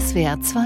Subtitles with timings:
[0.00, 0.60] SWR 2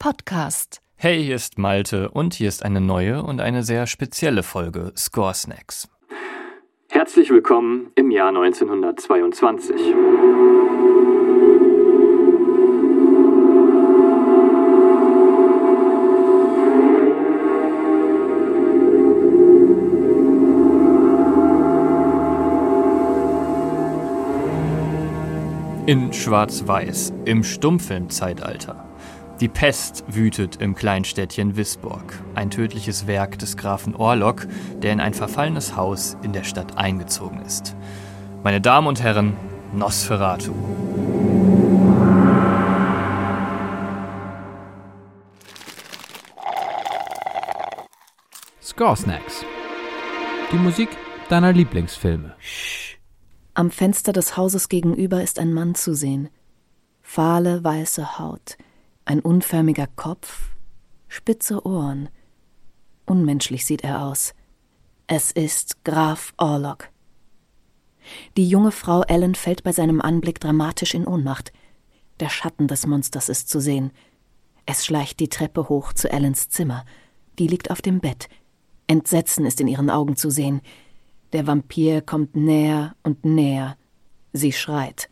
[0.00, 0.80] Podcast.
[0.96, 5.32] Hey, hier ist Malte und hier ist eine neue und eine sehr spezielle Folge Score
[5.32, 5.88] Snacks.
[6.88, 9.76] Herzlich willkommen im Jahr 1922.
[25.88, 28.84] In Schwarz-Weiß, im Stummfilmzeitalter.
[29.40, 34.46] Die Pest wütet im Kleinstädtchen Wisborg, ein tödliches Werk des Grafen Orlok,
[34.82, 37.74] der in ein verfallenes Haus in der Stadt eingezogen ist.
[38.44, 39.34] Meine Damen und Herren,
[39.72, 40.52] Nosferatu.
[48.60, 49.42] Score Snacks.
[50.52, 50.90] Die Musik
[51.30, 52.34] deiner Lieblingsfilme.
[53.58, 56.28] Am Fenster des Hauses gegenüber ist ein Mann zu sehen.
[57.02, 58.56] Fahle weiße Haut,
[59.04, 60.50] ein unförmiger Kopf,
[61.08, 62.08] spitze Ohren.
[63.04, 64.32] Unmenschlich sieht er aus.
[65.08, 66.90] Es ist Graf Orlok.
[68.36, 71.52] Die junge Frau Ellen fällt bei seinem Anblick dramatisch in Ohnmacht.
[72.20, 73.90] Der Schatten des Monsters ist zu sehen.
[74.66, 76.84] Es schleicht die Treppe hoch zu Ellens Zimmer.
[77.40, 78.28] Die liegt auf dem Bett.
[78.86, 80.60] Entsetzen ist in ihren Augen zu sehen.
[81.32, 83.76] Der Vampir kommt näher und näher.
[84.32, 85.10] Sie schreit.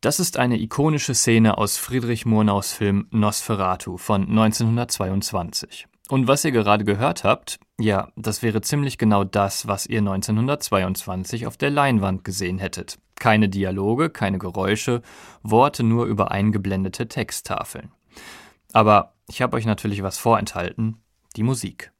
[0.00, 5.86] Das ist eine ikonische Szene aus Friedrich Murnaus Film Nosferatu von 1922.
[6.08, 11.46] Und was ihr gerade gehört habt, ja, das wäre ziemlich genau das, was ihr 1922
[11.46, 12.98] auf der Leinwand gesehen hättet.
[13.14, 15.02] Keine Dialoge, keine Geräusche,
[15.42, 17.92] Worte nur über eingeblendete Texttafeln.
[18.72, 20.96] Aber ich habe euch natürlich was vorenthalten,
[21.36, 21.92] die Musik.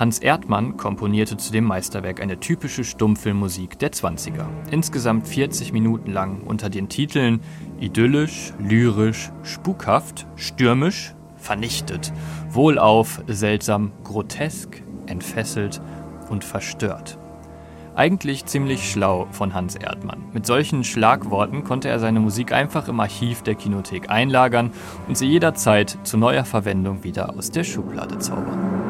[0.00, 4.46] Hans Erdmann komponierte zu dem Meisterwerk eine typische Stummfilmmusik der 20er.
[4.70, 7.40] Insgesamt 40 Minuten lang unter den Titeln
[7.80, 12.14] idyllisch, lyrisch, spukhaft, stürmisch, vernichtet,
[12.48, 15.82] wohlauf, seltsam, grotesk, entfesselt
[16.30, 17.18] und verstört.
[17.94, 20.22] Eigentlich ziemlich schlau von Hans Erdmann.
[20.32, 24.70] Mit solchen Schlagworten konnte er seine Musik einfach im Archiv der Kinothek einlagern
[25.08, 28.89] und sie jederzeit zu neuer Verwendung wieder aus der Schublade zaubern.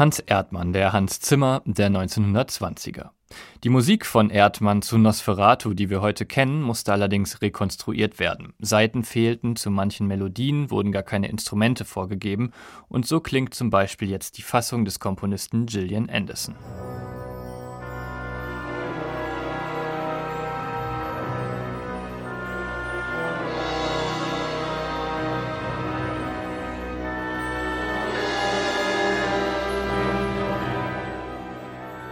[0.00, 3.10] Hans Erdmann, der Hans Zimmer der 1920er.
[3.64, 8.54] Die Musik von Erdmann zu Nosferatu, die wir heute kennen, musste allerdings rekonstruiert werden.
[8.58, 12.52] Seiten fehlten, zu manchen Melodien wurden gar keine Instrumente vorgegeben
[12.88, 16.54] und so klingt zum Beispiel jetzt die Fassung des Komponisten Gillian Anderson.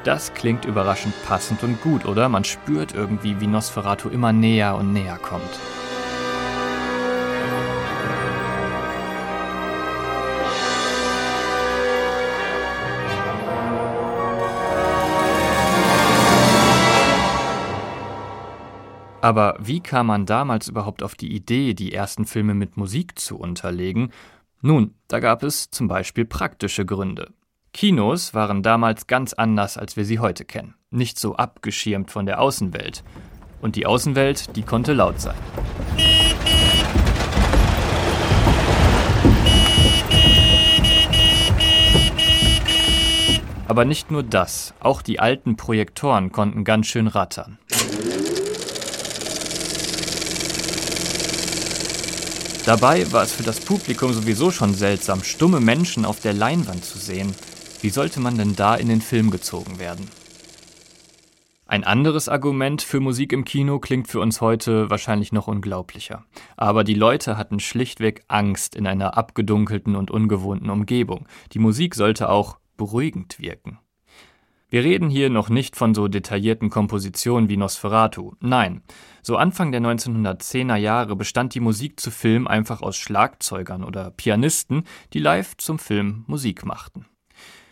[0.09, 2.31] Das klingt überraschend passend und gut, oder?
[2.31, 5.43] Man spürt irgendwie, wie Nosferatu immer näher und näher kommt.
[19.21, 23.39] Aber wie kam man damals überhaupt auf die Idee, die ersten Filme mit Musik zu
[23.39, 24.11] unterlegen?
[24.63, 27.35] Nun, da gab es zum Beispiel praktische Gründe.
[27.73, 30.75] Kinos waren damals ganz anders, als wir sie heute kennen.
[30.91, 33.05] Nicht so abgeschirmt von der Außenwelt.
[33.61, 35.37] Und die Außenwelt, die konnte laut sein.
[43.69, 47.59] Aber nicht nur das, auch die alten Projektoren konnten ganz schön rattern.
[52.65, 56.99] Dabei war es für das Publikum sowieso schon seltsam, stumme Menschen auf der Leinwand zu
[56.99, 57.35] sehen.
[57.81, 60.09] Wie sollte man denn da in den Film gezogen werden?
[61.67, 66.25] Ein anderes Argument für Musik im Kino klingt für uns heute wahrscheinlich noch unglaublicher.
[66.57, 71.29] Aber die Leute hatten schlichtweg Angst in einer abgedunkelten und ungewohnten Umgebung.
[71.53, 73.79] Die Musik sollte auch beruhigend wirken.
[74.71, 78.33] Wir reden hier noch nicht von so detaillierten Kompositionen wie Nosferatu.
[78.41, 78.83] Nein,
[79.23, 84.85] so Anfang der 1910er Jahre bestand die Musik zu Film einfach aus Schlagzeugern oder Pianisten,
[85.13, 87.07] die live zum Film Musik machten.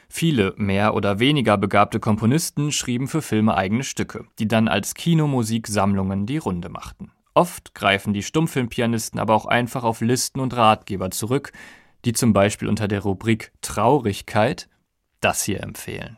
[0.09, 6.27] Viele mehr oder weniger begabte Komponisten schrieben für Filme eigene Stücke, die dann als Kinomusiksammlungen
[6.27, 7.13] die Runde machten.
[7.35, 11.53] Oft greifen die Stummfilmpianisten aber auch einfach auf Listen und Ratgeber zurück,
[12.05, 14.69] die zum Beispiel unter der Rubrik Traurigkeit
[15.21, 16.17] das hier empfehlen.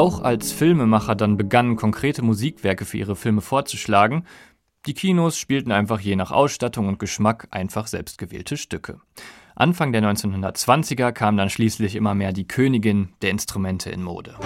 [0.00, 4.24] Auch als Filmemacher dann begannen, konkrete Musikwerke für ihre Filme vorzuschlagen,
[4.86, 8.98] die Kinos spielten einfach je nach Ausstattung und Geschmack einfach selbstgewählte Stücke.
[9.54, 14.36] Anfang der 1920er kam dann schließlich immer mehr die Königin der Instrumente in Mode.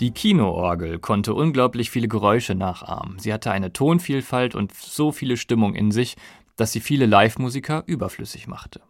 [0.00, 3.18] Die Kinoorgel konnte unglaublich viele Geräusche nachahmen.
[3.18, 6.16] Sie hatte eine Tonvielfalt und so viele Stimmung in sich,
[6.56, 8.80] dass sie viele Live-Musiker überflüssig machte.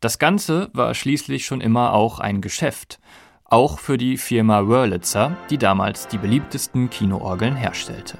[0.00, 2.98] Das Ganze war schließlich schon immer auch ein Geschäft,
[3.44, 8.18] auch für die Firma Wurlitzer, die damals die beliebtesten Kinoorgeln herstellte.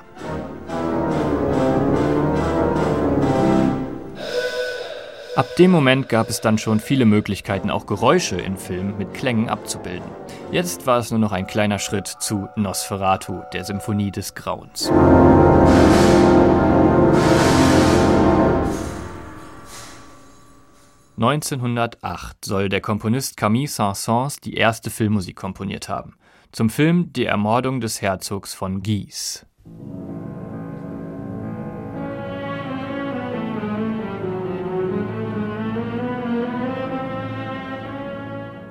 [5.35, 9.49] Ab dem Moment gab es dann schon viele Möglichkeiten, auch Geräusche in Filmen mit Klängen
[9.49, 10.09] abzubilden.
[10.55, 14.89] Jetzt war es nur noch ein kleiner Schritt zu Nosferatu, der Symphonie des Grauens.
[21.17, 26.15] (1908) soll der Komponist Camille Saint-Saëns die erste Filmmusik komponiert haben.
[26.53, 29.47] Zum Film Die Ermordung des Herzogs von Guise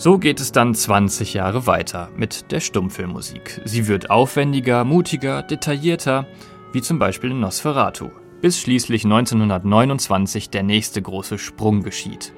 [0.03, 3.61] So geht es dann 20 Jahre weiter mit der Stummfilmmusik.
[3.63, 6.27] Sie wird aufwendiger, mutiger, detaillierter,
[6.73, 8.09] wie zum Beispiel in Nosferatu,
[8.41, 12.33] bis schließlich 1929 der nächste große Sprung geschieht.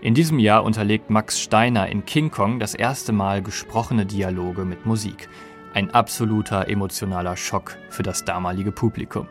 [0.00, 4.86] In diesem Jahr unterlegt Max Steiner in King Kong das erste Mal gesprochene Dialoge mit
[4.86, 5.28] Musik.
[5.74, 9.26] Ein absoluter emotionaler Schock für das damalige Publikum.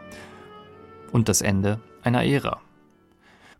[1.13, 2.59] Und das Ende einer Ära.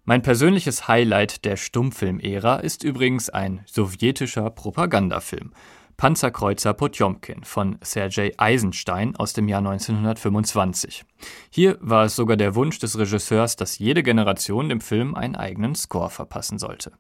[0.10, 5.52] Mein persönliches Highlight der Stummfilm-Ära ist übrigens ein sowjetischer Propagandafilm.
[5.98, 11.04] Panzerkreuzer Potjomkin von Sergei Eisenstein aus dem Jahr 1925.
[11.50, 15.76] Hier war es sogar der Wunsch des Regisseurs, dass jede Generation dem Film einen eigenen
[15.76, 16.94] Score verpassen sollte.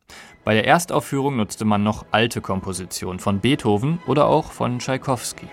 [0.44, 5.48] Bei der Erstaufführung nutzte man noch alte Kompositionen von Beethoven oder auch von Tschaikowski.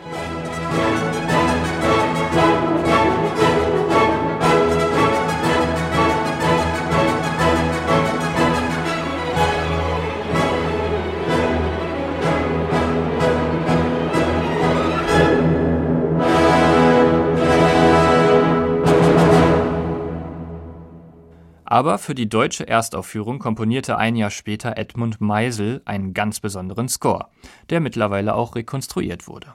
[21.75, 27.27] Aber für die deutsche Erstaufführung komponierte ein Jahr später Edmund Meisel einen ganz besonderen Score,
[27.69, 29.49] der mittlerweile auch rekonstruiert wurde.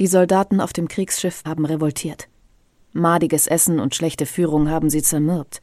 [0.00, 2.26] Die Soldaten auf dem Kriegsschiff haben revoltiert.
[2.92, 5.60] Madiges Essen und schlechte Führung haben sie zermürbt.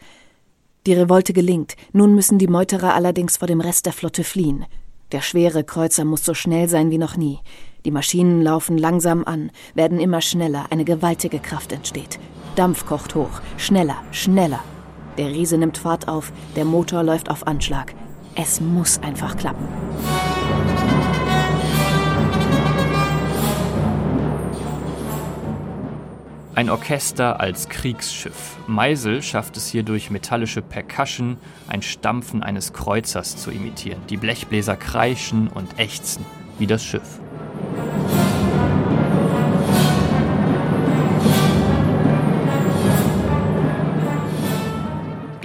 [0.85, 4.67] Die Revolte gelingt, nun müssen die Meuterer allerdings vor dem Rest der Flotte fliehen.
[5.11, 7.39] Der schwere Kreuzer muss so schnell sein wie noch nie.
[7.83, 12.19] Die Maschinen laufen langsam an, werden immer schneller, eine gewaltige Kraft entsteht.
[12.55, 14.63] Dampf kocht hoch, schneller, schneller.
[15.19, 17.93] Der Riese nimmt Fahrt auf, der Motor läuft auf Anschlag.
[18.35, 19.67] Es muss einfach klappen.
[26.55, 28.55] Ein Orchester als Kriegsschiff.
[28.65, 31.35] Meisel schafft es hier durch metallische Percussion,
[31.67, 33.99] ein Stampfen eines Kreuzers zu imitieren.
[34.09, 36.25] Die Blechbläser kreischen und ächzen
[36.59, 37.19] wie das Schiff.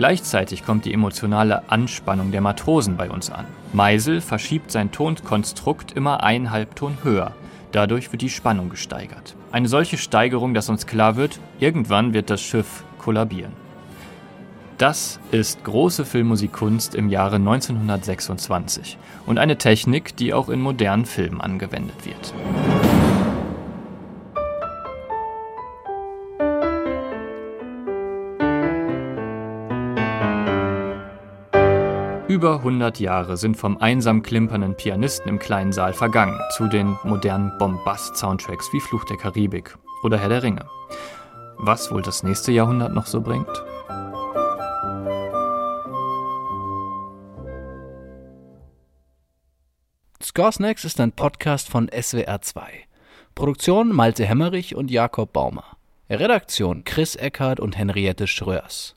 [0.05, 3.47] Gleichzeitig kommt die emotionale Anspannung der Matrosen bei uns an.
[3.73, 7.33] Meisel verschiebt sein Tonkonstrukt immer einen Halbton höher.
[7.73, 9.35] Dadurch wird die Spannung gesteigert.
[9.51, 13.53] Eine solche Steigerung, dass uns klar wird, irgendwann wird das Schiff kollabieren.
[14.77, 21.41] Das ist große Filmmusikkunst im Jahre 1926 und eine Technik, die auch in modernen Filmen
[21.41, 22.35] angewendet wird.
[32.27, 37.53] Über 100 Jahre sind vom einsam klimpernden Pianisten im kleinen Saal vergangen zu den modernen
[37.59, 40.67] Bombast-Soundtracks wie Fluch der Karibik oder Herr der Ringe.
[41.59, 43.47] Was wohl das nächste Jahrhundert noch so bringt?
[50.23, 52.63] Scores Next ist ein Podcast von SWR2.
[53.35, 55.77] Produktion Malte Hemmerich und Jakob Baumer.
[56.09, 58.97] Redaktion Chris Eckhardt und Henriette Schröers.